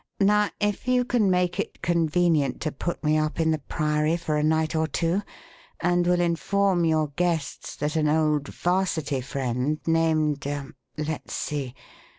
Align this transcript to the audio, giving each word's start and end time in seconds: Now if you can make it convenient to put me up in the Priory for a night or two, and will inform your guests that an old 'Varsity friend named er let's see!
Now 0.19 0.49
if 0.59 0.87
you 0.87 1.05
can 1.05 1.29
make 1.29 1.59
it 1.59 1.83
convenient 1.83 2.59
to 2.61 2.71
put 2.71 3.03
me 3.03 3.19
up 3.19 3.39
in 3.39 3.51
the 3.51 3.59
Priory 3.59 4.17
for 4.17 4.35
a 4.35 4.41
night 4.43 4.75
or 4.75 4.87
two, 4.87 5.21
and 5.79 6.07
will 6.07 6.19
inform 6.21 6.85
your 6.85 7.09
guests 7.09 7.75
that 7.75 7.95
an 7.95 8.07
old 8.07 8.47
'Varsity 8.47 9.21
friend 9.21 9.77
named 9.85 10.47
er 10.47 10.71
let's 10.97 11.35
see! 11.35 11.75